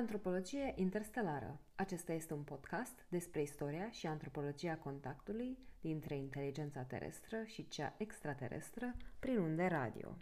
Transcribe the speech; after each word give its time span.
Antropologie 0.00 0.72
interstelară. 0.76 1.60
Acesta 1.74 2.12
este 2.12 2.34
un 2.34 2.42
podcast 2.42 3.06
despre 3.08 3.42
istoria 3.42 3.90
și 3.90 4.06
antropologia 4.06 4.76
contactului 4.76 5.58
dintre 5.80 6.16
inteligența 6.16 6.80
terestră 6.80 7.42
și 7.44 7.68
cea 7.68 7.94
extraterestră 7.96 8.94
prin 9.18 9.38
unde 9.38 9.66
radio. 9.66 10.16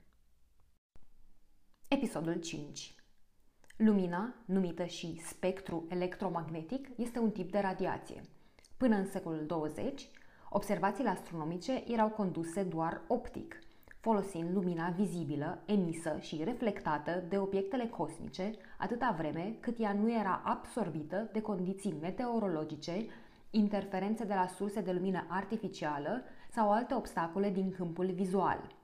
Episodul 1.88 2.40
5 2.40 2.94
Lumina, 3.76 4.34
numită 4.44 4.84
și 4.84 5.20
spectru 5.26 5.86
electromagnetic, 5.88 6.88
este 6.96 7.18
un 7.18 7.30
tip 7.30 7.50
de 7.50 7.58
radiație. 7.58 8.20
Până 8.76 8.96
în 8.96 9.06
secolul 9.06 9.46
20, 9.46 10.08
observațiile 10.50 11.10
astronomice 11.10 11.84
erau 11.86 12.08
conduse 12.08 12.62
doar 12.62 13.02
optic– 13.08 13.58
folosind 14.00 14.54
lumina 14.54 14.88
vizibilă, 14.88 15.62
emisă 15.64 16.16
și 16.20 16.44
reflectată 16.44 17.22
de 17.28 17.38
obiectele 17.38 17.86
cosmice, 17.86 18.50
atâta 18.78 19.14
vreme 19.18 19.56
cât 19.60 19.80
ea 19.80 19.92
nu 19.92 20.12
era 20.12 20.42
absorbită 20.44 21.28
de 21.32 21.40
condiții 21.40 21.96
meteorologice, 22.00 23.06
interferențe 23.50 24.24
de 24.24 24.34
la 24.34 24.46
surse 24.46 24.80
de 24.80 24.92
lumină 24.92 25.26
artificială 25.28 26.22
sau 26.50 26.72
alte 26.72 26.94
obstacole 26.94 27.50
din 27.50 27.70
câmpul 27.70 28.06
vizual. 28.06 28.76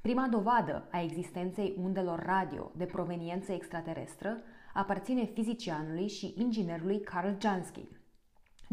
Prima 0.00 0.28
dovadă 0.28 0.88
a 0.90 1.00
existenței 1.02 1.74
undelor 1.82 2.18
radio 2.18 2.70
de 2.76 2.84
proveniență 2.84 3.52
extraterestră 3.52 4.36
aparține 4.74 5.24
fizicianului 5.24 6.08
și 6.08 6.34
inginerului 6.38 7.00
Carl 7.00 7.36
Jansky. 7.40 7.88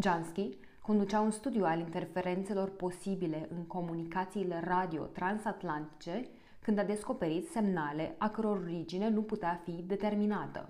Jansky 0.02 0.58
conducea 0.90 1.20
un 1.20 1.32
studiu 1.32 1.66
al 1.66 1.80
interferențelor 1.80 2.70
posibile 2.70 3.48
în 3.56 3.66
comunicațiile 3.66 4.62
radio 4.64 5.04
transatlantice 5.04 6.30
când 6.62 6.80
a 6.80 6.84
descoperit 6.84 7.50
semnale 7.50 8.16
a 8.18 8.30
căror 8.30 8.58
origine 8.58 9.10
nu 9.10 9.22
putea 9.22 9.62
fi 9.64 9.72
determinată. 9.72 10.70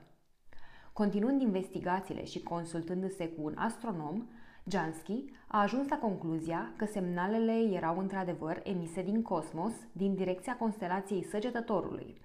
Continuând 0.93 1.41
investigațiile 1.41 2.25
și 2.25 2.44
consultându-se 2.44 3.27
cu 3.27 3.41
un 3.44 3.53
astronom, 3.57 4.27
Jansky 4.63 5.25
a 5.47 5.61
ajuns 5.61 5.88
la 5.89 5.97
concluzia 5.97 6.73
că 6.75 6.85
semnalele 6.85 7.75
erau 7.75 7.99
într-adevăr 7.99 8.61
emise 8.63 9.01
din 9.01 9.22
cosmos, 9.22 9.73
din 9.91 10.16
direcția 10.16 10.57
constelației 10.57 11.23
Săgetătorului. 11.23 12.22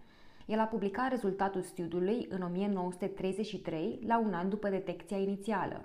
El 0.47 0.59
a 0.59 0.65
publicat 0.65 1.11
rezultatul 1.11 1.63
studiului 1.63 2.27
în 2.31 2.43
1933, 2.43 3.99
la 4.07 4.19
un 4.19 4.35
an 4.35 4.49
după 4.49 4.69
detecția 4.69 5.17
inițială. 5.17 5.85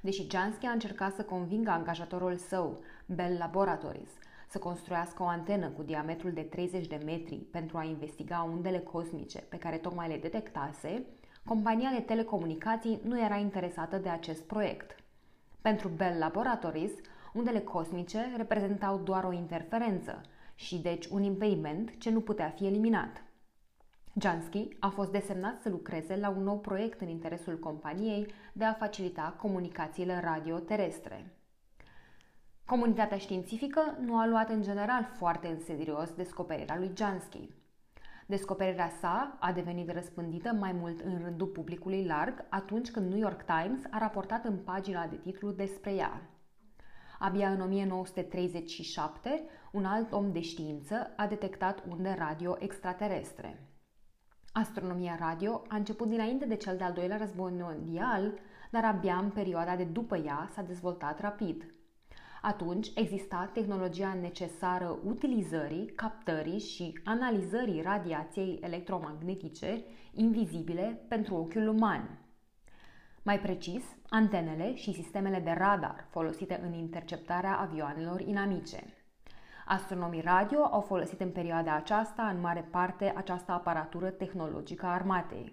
Deși 0.00 0.26
Jansky 0.30 0.66
a 0.66 0.70
încercat 0.70 1.14
să 1.14 1.22
convingă 1.22 1.70
angajatorul 1.70 2.36
său, 2.36 2.82
Bell 3.06 3.36
Laboratories, 3.38 4.10
să 4.48 4.58
construiască 4.58 5.22
o 5.22 5.26
antenă 5.26 5.68
cu 5.68 5.82
diametrul 5.82 6.32
de 6.32 6.40
30 6.40 6.86
de 6.86 7.00
metri 7.04 7.36
pentru 7.36 7.76
a 7.76 7.84
investiga 7.84 8.48
undele 8.52 8.78
cosmice 8.78 9.38
pe 9.38 9.56
care 9.56 9.76
tocmai 9.76 10.08
le 10.08 10.16
detectase, 10.16 11.06
compania 11.44 11.90
de 11.90 12.00
telecomunicații 12.00 13.00
nu 13.04 13.20
era 13.20 13.36
interesată 13.36 13.96
de 13.96 14.08
acest 14.08 14.42
proiect. 14.42 14.96
Pentru 15.60 15.88
Bell 15.88 16.18
Laboratories, 16.18 16.92
undele 17.32 17.60
cosmice 17.60 18.32
reprezentau 18.36 18.98
doar 18.98 19.24
o 19.24 19.32
interferență 19.32 20.20
și 20.54 20.78
deci 20.78 21.06
un 21.06 21.22
impediment 21.22 21.98
ce 21.98 22.10
nu 22.10 22.20
putea 22.20 22.48
fi 22.48 22.66
eliminat. 22.66 23.22
Jansky 24.14 24.68
a 24.78 24.88
fost 24.88 25.10
desemnat 25.10 25.60
să 25.60 25.68
lucreze 25.68 26.16
la 26.16 26.28
un 26.28 26.42
nou 26.42 26.58
proiect 26.58 27.00
în 27.00 27.08
interesul 27.08 27.58
companiei 27.58 28.26
de 28.52 28.64
a 28.64 28.72
facilita 28.72 29.34
comunicațiile 29.38 30.20
radio-terestre. 30.20 31.34
Comunitatea 32.64 33.18
științifică 33.18 33.96
nu 34.00 34.18
a 34.18 34.26
luat 34.26 34.48
în 34.48 34.62
general 34.62 35.10
foarte 35.16 35.48
în 35.48 35.60
serios 35.60 36.12
descoperirea 36.12 36.78
lui 36.78 36.90
Jansky. 36.96 37.50
Descoperirea 38.26 38.90
sa 39.00 39.36
a 39.40 39.52
devenit 39.52 39.90
răspândită 39.90 40.52
mai 40.52 40.72
mult 40.72 41.00
în 41.00 41.18
rândul 41.22 41.46
publicului 41.46 42.04
larg 42.04 42.44
atunci 42.48 42.90
când 42.90 43.08
New 43.08 43.18
York 43.18 43.42
Times 43.44 43.82
a 43.90 43.98
raportat 43.98 44.44
în 44.44 44.56
pagina 44.56 45.06
de 45.06 45.16
titlu 45.16 45.50
despre 45.50 45.94
ea. 45.94 46.20
Abia 47.18 47.50
în 47.50 47.60
1937, 47.60 49.44
un 49.72 49.84
alt 49.84 50.12
om 50.12 50.32
de 50.32 50.40
știință 50.40 51.12
a 51.16 51.26
detectat 51.26 51.84
unde 51.88 52.14
radio 52.18 52.56
extraterestre. 52.58 53.69
Astronomia 54.52 55.16
radio 55.20 55.62
a 55.68 55.76
început 55.76 56.08
dinainte 56.08 56.44
de 56.44 56.56
cel 56.56 56.76
de-al 56.76 56.92
doilea 56.92 57.16
război 57.16 57.52
mondial, 57.58 58.38
dar 58.70 58.84
abia 58.84 59.16
în 59.16 59.30
perioada 59.30 59.76
de 59.76 59.84
după 59.84 60.16
ea 60.16 60.48
s-a 60.52 60.62
dezvoltat 60.62 61.20
rapid. 61.20 61.74
Atunci 62.42 62.90
exista 62.94 63.50
tehnologia 63.52 64.14
necesară 64.20 64.98
utilizării, 65.04 65.86
captării 65.86 66.58
și 66.58 67.00
analizării 67.04 67.82
radiației 67.82 68.58
electromagnetice 68.62 69.84
invizibile 70.12 71.04
pentru 71.08 71.34
ochiul 71.34 71.68
uman. 71.68 72.18
Mai 73.22 73.40
precis, 73.40 73.84
antenele 74.08 74.74
și 74.74 74.92
sistemele 74.92 75.40
de 75.40 75.50
radar 75.50 76.06
folosite 76.10 76.60
în 76.62 76.72
interceptarea 76.72 77.56
avioanelor 77.58 78.20
inamice. 78.20 78.99
Astronomii 79.72 80.20
radio 80.20 80.62
au 80.62 80.80
folosit 80.80 81.20
în 81.20 81.30
perioada 81.30 81.74
aceasta 81.74 82.22
în 82.22 82.40
mare 82.40 82.68
parte 82.70 83.12
această 83.16 83.52
aparatură 83.52 84.10
tehnologică 84.10 84.86
a 84.86 84.92
armatei. 84.92 85.52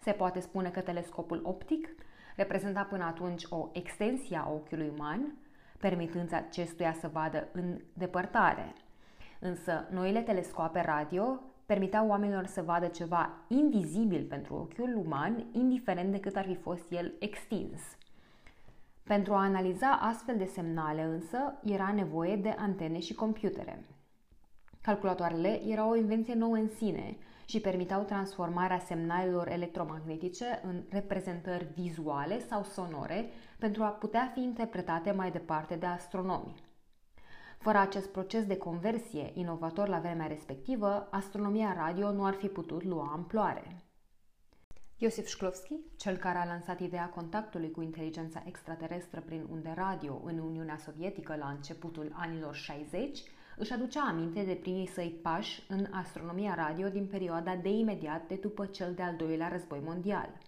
Se 0.00 0.12
poate 0.12 0.40
spune 0.40 0.68
că 0.68 0.80
telescopul 0.80 1.40
optic 1.42 1.88
reprezenta 2.36 2.82
până 2.82 3.04
atunci 3.04 3.42
o 3.48 3.68
extensie 3.72 4.36
a 4.36 4.50
ochiului 4.50 4.92
uman, 4.96 5.34
permitând 5.78 6.32
acestuia 6.32 6.92
să 6.92 7.08
vadă 7.12 7.48
în 7.52 7.80
depărtare. 7.92 8.72
Însă, 9.40 9.86
noile 9.90 10.20
telescoape 10.20 10.80
radio 10.80 11.40
permiteau 11.66 12.08
oamenilor 12.08 12.46
să 12.46 12.62
vadă 12.62 12.86
ceva 12.86 13.30
invizibil 13.48 14.24
pentru 14.24 14.54
ochiul 14.54 14.96
uman, 14.96 15.46
indiferent 15.52 16.10
de 16.10 16.20
cât 16.20 16.36
ar 16.36 16.44
fi 16.44 16.54
fost 16.54 16.90
el 16.90 17.12
extins. 17.18 17.80
Pentru 19.04 19.32
a 19.32 19.42
analiza 19.42 19.90
astfel 19.90 20.36
de 20.36 20.44
semnale 20.44 21.02
însă 21.02 21.60
era 21.64 21.92
nevoie 21.92 22.36
de 22.36 22.54
antene 22.58 22.98
și 22.98 23.14
computere. 23.14 23.84
Calculatoarele 24.80 25.60
erau 25.66 25.90
o 25.90 25.96
invenție 25.96 26.34
nouă 26.34 26.54
în 26.54 26.68
sine 26.68 27.16
și 27.44 27.60
permiteau 27.60 28.02
transformarea 28.02 28.78
semnalelor 28.78 29.48
electromagnetice 29.48 30.60
în 30.62 30.82
reprezentări 30.90 31.66
vizuale 31.74 32.40
sau 32.40 32.62
sonore 32.62 33.30
pentru 33.58 33.82
a 33.82 33.88
putea 33.88 34.30
fi 34.34 34.42
interpretate 34.42 35.10
mai 35.10 35.30
departe 35.30 35.74
de 35.74 35.86
astronomi. 35.86 36.54
Fără 37.58 37.78
acest 37.78 38.08
proces 38.08 38.46
de 38.46 38.56
conversie 38.56 39.30
inovator 39.34 39.88
la 39.88 39.98
vremea 39.98 40.26
respectivă, 40.26 41.08
astronomia 41.10 41.74
radio 41.76 42.12
nu 42.12 42.24
ar 42.24 42.34
fi 42.34 42.46
putut 42.46 42.82
lua 42.82 43.10
amploare. 43.12 43.83
Iosif 45.04 45.26
Shklovsky, 45.26 45.74
cel 45.96 46.16
care 46.16 46.38
a 46.38 46.44
lansat 46.44 46.80
ideea 46.80 47.08
contactului 47.08 47.70
cu 47.70 47.82
inteligența 47.82 48.42
extraterestră 48.46 49.22
prin 49.26 49.46
unde 49.50 49.72
radio 49.76 50.20
în 50.24 50.38
Uniunea 50.38 50.76
Sovietică 50.76 51.36
la 51.36 51.48
începutul 51.48 52.12
anilor 52.14 52.54
60, 52.54 53.22
își 53.56 53.72
aducea 53.72 54.00
aminte 54.00 54.42
de 54.42 54.52
primii 54.52 54.86
săi 54.86 55.18
pași 55.22 55.62
în 55.68 55.86
astronomia 55.90 56.54
radio 56.54 56.88
din 56.88 57.06
perioada 57.06 57.56
de 57.56 57.68
imediat 57.68 58.28
de 58.28 58.34
după 58.34 58.66
cel 58.66 58.94
de-al 58.94 59.16
doilea 59.16 59.48
război 59.48 59.80
mondial. 59.84 60.38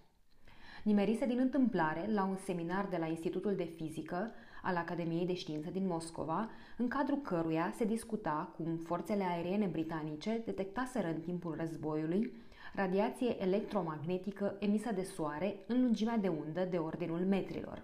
Nimerise 0.83 1.25
din 1.25 1.39
întâmplare 1.39 2.09
la 2.11 2.23
un 2.23 2.37
seminar 2.45 2.85
de 2.85 2.97
la 2.97 3.05
Institutul 3.05 3.55
de 3.55 3.73
Fizică 3.75 4.31
al 4.61 4.75
Academiei 4.75 5.25
de 5.25 5.33
Știință 5.33 5.69
din 5.69 5.87
Moscova, 5.87 6.49
în 6.77 6.87
cadrul 6.87 7.21
căruia 7.21 7.73
se 7.75 7.85
discuta 7.85 8.53
cum 8.55 8.77
forțele 8.77 9.23
aeriene 9.23 9.65
britanice 9.65 10.41
detectaseră 10.45 11.07
în 11.07 11.21
timpul 11.21 11.55
războiului 11.57 12.45
radiație 12.75 13.41
electromagnetică 13.41 14.55
emisă 14.59 14.91
de 14.93 15.03
soare 15.03 15.55
în 15.67 15.81
lungimea 15.81 16.17
de 16.17 16.27
undă 16.27 16.65
de 16.65 16.77
ordinul 16.77 17.19
metrilor. 17.19 17.81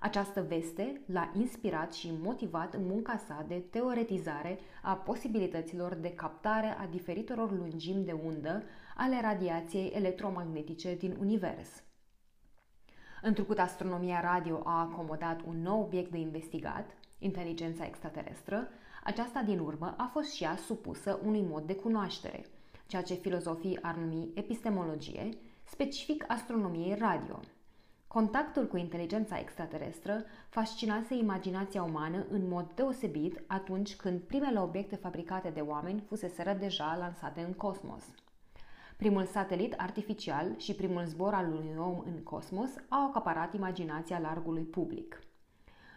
Această 0.00 0.42
veste 0.42 1.00
l-a 1.06 1.32
inspirat 1.34 1.92
și 1.92 2.12
motivat 2.22 2.74
în 2.74 2.86
munca 2.86 3.16
sa 3.16 3.44
de 3.48 3.54
teoretizare 3.54 4.58
a 4.82 4.94
posibilităților 4.94 5.94
de 5.94 6.14
captare 6.14 6.76
a 6.78 6.86
diferitelor 6.86 7.52
lungimi 7.52 8.04
de 8.04 8.12
undă 8.12 8.62
ale 8.96 9.20
radiației 9.20 9.92
electromagnetice 9.94 10.94
din 10.94 11.16
univers. 11.20 11.82
Întrucât 13.22 13.58
astronomia 13.58 14.20
radio 14.20 14.60
a 14.64 14.80
acomodat 14.80 15.40
un 15.46 15.62
nou 15.62 15.80
obiect 15.80 16.10
de 16.10 16.18
investigat, 16.18 16.90
inteligența 17.18 17.86
extraterestră, 17.86 18.68
aceasta 19.04 19.42
din 19.42 19.58
urmă 19.58 19.94
a 19.96 20.10
fost 20.12 20.32
și 20.32 20.42
ea 20.44 20.56
supusă 20.56 21.20
unui 21.24 21.42
mod 21.42 21.62
de 21.62 21.74
cunoaștere– 21.74 22.44
ceea 22.92 23.04
ce 23.04 23.14
filozofii 23.14 23.78
ar 23.82 23.94
numi 23.94 24.30
epistemologie, 24.34 25.28
specific 25.64 26.24
astronomiei 26.28 26.94
radio. 26.94 27.40
Contactul 28.06 28.66
cu 28.66 28.76
inteligența 28.76 29.38
extraterestră 29.38 30.24
fascinase 30.48 31.14
imaginația 31.14 31.82
umană 31.82 32.26
în 32.30 32.48
mod 32.48 32.70
deosebit 32.74 33.42
atunci 33.46 33.96
când 33.96 34.20
primele 34.20 34.60
obiecte 34.60 34.96
fabricate 34.96 35.50
de 35.50 35.60
oameni 35.60 36.00
fuseseră 36.00 36.52
deja 36.52 36.96
lansate 36.98 37.40
în 37.40 37.52
cosmos. 37.52 38.04
Primul 38.96 39.24
satelit 39.24 39.74
artificial 39.76 40.58
și 40.58 40.74
primul 40.74 41.04
zbor 41.04 41.34
al 41.34 41.46
unui 41.46 41.76
om 41.78 41.98
în 41.98 42.22
cosmos 42.22 42.70
au 42.88 43.06
acaparat 43.06 43.54
imaginația 43.54 44.18
largului 44.18 44.64
public. 44.64 45.20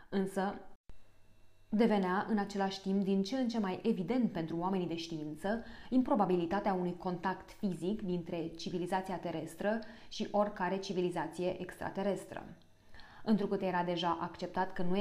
Însă, 0.09 0.61
Devenea 1.69 2.25
în 2.29 2.37
același 2.37 2.81
timp 2.81 3.03
din 3.03 3.23
ce 3.23 3.35
în 3.35 3.47
ce 3.47 3.59
mai 3.59 3.79
evident 3.83 4.31
pentru 4.31 4.57
oamenii 4.57 4.87
de 4.87 4.95
știință 4.95 5.63
improbabilitatea 5.89 6.73
unui 6.73 6.97
contact 6.97 7.49
fizic 7.51 8.01
dintre 8.01 8.47
civilizația 8.57 9.15
terestră 9.15 9.79
și 10.09 10.27
oricare 10.31 10.77
civilizație 10.77 11.61
extraterestră. 11.61 12.43
Întrucât 13.23 13.61
era 13.61 13.83
deja 13.83 14.17
acceptat 14.21 14.73
că 14.73 14.81
nu 14.81 14.97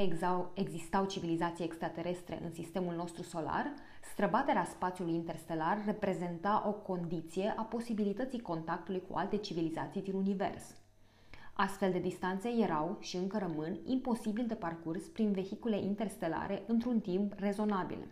existau 0.53 1.05
civilizații 1.05 1.65
extraterestre 1.65 2.39
în 2.43 2.51
sistemul 2.51 2.95
nostru 2.95 3.23
solar, 3.23 3.73
străbaterea 4.11 4.63
spațiului 4.63 5.13
interstelar 5.13 5.81
reprezenta 5.85 6.63
o 6.67 6.71
condiție 6.71 7.53
a 7.57 7.61
posibilității 7.61 8.41
contactului 8.41 9.03
cu 9.09 9.17
alte 9.17 9.37
civilizații 9.37 10.01
din 10.01 10.13
univers. 10.13 10.63
Astfel 11.57 11.91
de 11.91 11.99
distanțe 11.99 12.49
erau 12.49 12.97
și 12.99 13.15
încă 13.15 13.37
rămân 13.37 13.79
imposibil 13.85 14.45
de 14.47 14.53
parcurs 14.53 15.03
prin 15.03 15.31
vehicule 15.31 15.79
interstelare 15.79 16.63
într-un 16.67 16.99
timp 16.99 17.33
rezonabil. 17.35 18.07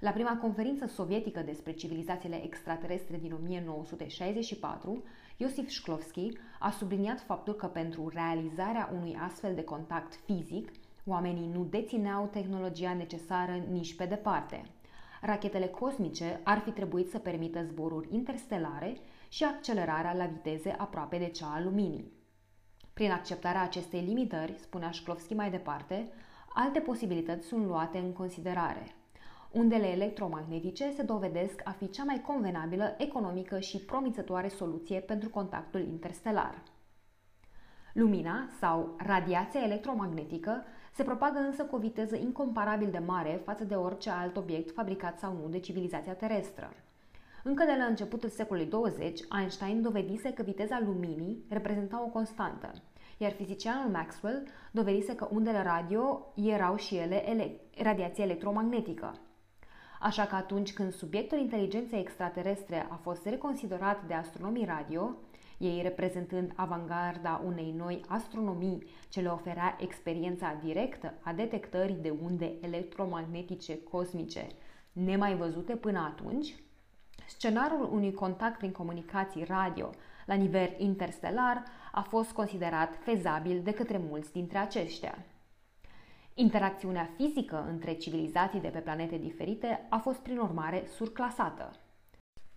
La 0.00 0.10
prima 0.10 0.36
conferință 0.36 0.86
sovietică 0.86 1.40
despre 1.40 1.72
civilizațiile 1.72 2.44
extraterestre 2.44 3.16
din 3.16 3.32
1964, 3.32 5.02
Iosif 5.36 5.68
Shklovsky 5.68 6.32
a 6.58 6.70
subliniat 6.70 7.20
faptul 7.20 7.54
că 7.54 7.66
pentru 7.66 8.08
realizarea 8.08 8.90
unui 8.94 9.16
astfel 9.20 9.54
de 9.54 9.64
contact 9.64 10.14
fizic, 10.24 10.72
oamenii 11.06 11.50
nu 11.52 11.64
dețineau 11.64 12.28
tehnologia 12.32 12.94
necesară 12.94 13.64
nici 13.70 13.94
pe 13.94 14.04
departe. 14.04 14.62
Rachetele 15.20 15.66
cosmice 15.66 16.40
ar 16.44 16.58
fi 16.58 16.70
trebuit 16.70 17.10
să 17.10 17.18
permită 17.18 17.64
zboruri 17.64 18.14
interstelare 18.14 18.96
și 19.28 19.44
accelerarea 19.44 20.14
la 20.14 20.26
viteze 20.26 20.70
aproape 20.70 21.18
de 21.18 21.28
cea 21.28 21.52
a 21.54 21.60
luminii. 21.60 22.17
Prin 22.98 23.10
acceptarea 23.10 23.62
acestei 23.62 24.00
limitări, 24.00 24.54
spunea 24.60 24.92
Shklovsky 24.92 25.34
mai 25.34 25.50
departe, 25.50 26.08
alte 26.54 26.80
posibilități 26.80 27.46
sunt 27.46 27.66
luate 27.66 27.98
în 27.98 28.12
considerare. 28.12 28.94
Undele 29.50 29.86
electromagnetice 29.86 30.92
se 30.96 31.02
dovedesc 31.02 31.60
a 31.64 31.70
fi 31.70 31.90
cea 31.90 32.04
mai 32.04 32.20
convenabilă, 32.26 32.94
economică 32.96 33.58
și 33.58 33.78
promițătoare 33.78 34.48
soluție 34.48 35.00
pentru 35.00 35.28
contactul 35.28 35.80
interstelar. 35.80 36.62
Lumina 37.92 38.48
sau 38.60 38.94
radiația 38.96 39.62
electromagnetică 39.64 40.64
se 40.92 41.02
propagă 41.02 41.38
însă 41.38 41.64
cu 41.64 41.74
o 41.74 41.78
viteză 41.78 42.16
incomparabil 42.16 42.90
de 42.90 43.02
mare 43.06 43.40
față 43.44 43.64
de 43.64 43.74
orice 43.74 44.10
alt 44.10 44.36
obiect 44.36 44.74
fabricat 44.74 45.18
sau 45.18 45.32
nu 45.42 45.48
de 45.48 45.58
civilizația 45.58 46.14
terestră. 46.14 46.72
Încă 47.48 47.64
de 47.64 47.74
la 47.78 47.84
începutul 47.84 48.28
secolului 48.28 48.68
20, 48.68 49.20
Einstein 49.38 49.82
dovedise 49.82 50.32
că 50.32 50.42
viteza 50.42 50.82
luminii 50.84 51.44
reprezenta 51.48 52.02
o 52.02 52.06
constantă, 52.06 52.72
iar 53.18 53.32
fizicianul 53.32 53.90
Maxwell 53.90 54.46
dovedise 54.70 55.14
că 55.14 55.28
undele 55.30 55.62
radio 55.62 56.32
erau 56.34 56.76
și 56.76 56.96
ele 56.96 57.28
ele- 57.28 57.60
radiație 57.82 58.24
electromagnetică. 58.24 59.18
Așa 60.00 60.26
că 60.26 60.34
atunci 60.34 60.72
când 60.72 60.92
subiectul 60.92 61.38
inteligenței 61.38 62.00
extraterestre 62.00 62.86
a 62.90 62.94
fost 62.94 63.26
reconsiderat 63.26 64.06
de 64.06 64.14
astronomii 64.14 64.64
radio, 64.64 65.16
ei 65.58 65.82
reprezentând 65.82 66.52
avangarda 66.56 67.42
unei 67.46 67.74
noi 67.76 68.00
astronomii 68.08 68.86
ce 69.08 69.20
le 69.20 69.28
oferea 69.28 69.76
experiența 69.80 70.58
directă 70.64 71.14
a 71.22 71.32
detectării 71.32 71.98
de 72.02 72.14
unde 72.22 72.52
electromagnetice 72.60 73.82
cosmice 73.82 74.46
nemai 74.92 75.36
văzute 75.36 75.76
până 75.76 75.98
atunci, 75.98 76.54
scenariul 77.28 77.88
unui 77.92 78.12
contact 78.12 78.58
prin 78.58 78.72
comunicații 78.72 79.44
radio 79.44 79.90
la 80.26 80.34
nivel 80.34 80.74
interstelar 80.78 81.62
a 81.92 82.00
fost 82.00 82.32
considerat 82.32 82.98
fezabil 83.02 83.62
de 83.62 83.72
către 83.72 83.98
mulți 83.98 84.32
dintre 84.32 84.58
aceștia. 84.58 85.18
Interacțiunea 86.34 87.10
fizică 87.16 87.66
între 87.68 87.92
civilizații 87.92 88.60
de 88.60 88.68
pe 88.68 88.78
planete 88.78 89.16
diferite 89.16 89.86
a 89.88 89.98
fost 89.98 90.18
prin 90.18 90.38
urmare 90.38 90.84
surclasată. 90.96 91.70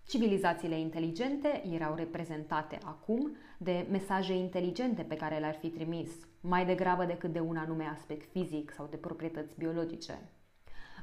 Civilizațiile 0.06 0.78
inteligente 0.78 1.62
erau 1.72 1.94
reprezentate 1.94 2.78
acum 2.84 3.36
de 3.58 3.86
mesaje 3.90 4.34
inteligente 4.34 5.02
pe 5.02 5.16
care 5.16 5.38
le-ar 5.38 5.54
fi 5.54 5.68
trimis, 5.68 6.10
mai 6.40 6.66
degrabă 6.66 7.04
decât 7.04 7.32
de 7.32 7.40
un 7.40 7.56
anume 7.56 7.84
aspect 7.84 8.30
fizic 8.30 8.72
sau 8.72 8.86
de 8.90 8.96
proprietăți 8.96 9.58
biologice. 9.58 10.18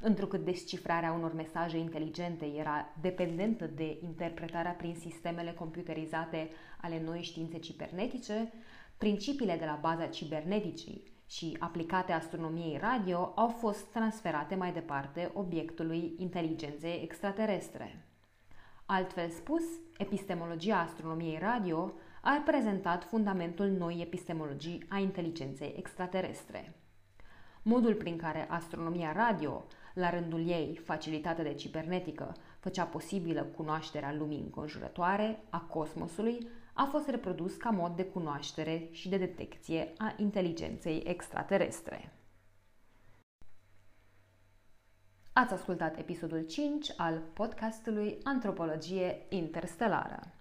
Întrucât 0.02 0.44
descifrarea 0.44 1.12
unor 1.12 1.34
mesaje 1.34 1.78
inteligente 1.78 2.44
era 2.46 2.88
dependentă 3.00 3.66
de 3.66 3.98
interpretarea 4.02 4.72
prin 4.72 4.94
sistemele 4.94 5.52
computerizate 5.52 6.50
ale 6.80 7.02
noi 7.04 7.22
științe 7.22 7.58
cibernetice, 7.58 8.52
principiile 8.98 9.56
de 9.56 9.64
la 9.64 9.78
baza 9.80 10.06
ciberneticii 10.06 11.02
și 11.26 11.56
aplicate 11.58 12.12
astronomiei 12.12 12.78
radio 12.78 13.32
au 13.34 13.48
fost 13.48 13.84
transferate 13.84 14.54
mai 14.54 14.72
departe 14.72 15.30
obiectului 15.34 16.14
inteligenței 16.18 17.00
extraterestre. 17.02 18.04
Altfel 18.86 19.28
spus, 19.28 19.62
epistemologia 19.98 20.80
astronomiei 20.80 21.38
radio 21.38 21.92
a 22.22 22.42
prezentat 22.44 23.04
fundamentul 23.04 23.66
noi 23.66 24.00
epistemologii 24.00 24.84
a 24.88 24.98
inteligenței 24.98 25.74
extraterestre. 25.76 26.74
Modul 27.62 27.94
prin 27.94 28.16
care 28.16 28.46
astronomia 28.50 29.12
radio, 29.12 29.64
la 29.94 30.10
rândul 30.10 30.48
ei 30.48 30.80
facilitată 30.84 31.42
de 31.42 31.54
cibernetică, 31.54 32.36
făcea 32.58 32.84
posibilă 32.84 33.42
cunoașterea 33.42 34.14
lumii 34.14 34.40
înconjurătoare, 34.40 35.42
a 35.50 35.60
cosmosului, 35.60 36.48
a 36.72 36.84
fost 36.84 37.08
reprodus 37.08 37.56
ca 37.56 37.70
mod 37.70 37.96
de 37.96 38.04
cunoaștere 38.04 38.88
și 38.90 39.08
de 39.08 39.16
detecție 39.16 39.92
a 39.98 40.14
inteligenței 40.16 41.02
extraterestre. 41.06 42.12
Ați 45.32 45.52
ascultat 45.52 45.98
episodul 45.98 46.46
5 46.46 46.92
al 46.96 47.22
podcastului 47.32 48.18
Antropologie 48.22 49.26
Interstelară. 49.28 50.34